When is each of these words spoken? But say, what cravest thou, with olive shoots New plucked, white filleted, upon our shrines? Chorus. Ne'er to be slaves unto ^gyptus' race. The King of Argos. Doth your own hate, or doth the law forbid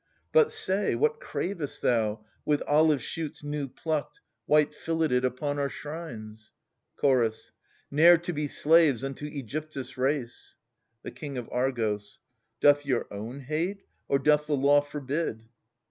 But 0.31 0.51
say, 0.51 0.95
what 0.95 1.19
cravest 1.19 1.83
thou, 1.83 2.25
with 2.43 2.63
olive 2.63 3.03
shoots 3.03 3.43
New 3.43 3.67
plucked, 3.67 4.19
white 4.47 4.73
filleted, 4.73 5.23
upon 5.23 5.59
our 5.59 5.69
shrines? 5.69 6.49
Chorus. 6.95 7.51
Ne'er 7.91 8.17
to 8.17 8.33
be 8.33 8.47
slaves 8.47 9.03
unto 9.03 9.29
^gyptus' 9.29 9.97
race. 9.97 10.55
The 11.03 11.11
King 11.11 11.37
of 11.37 11.47
Argos. 11.51 12.17
Doth 12.59 12.83
your 12.83 13.05
own 13.11 13.41
hate, 13.41 13.83
or 14.07 14.17
doth 14.17 14.47
the 14.47 14.57
law 14.57 14.81
forbid 14.81 15.43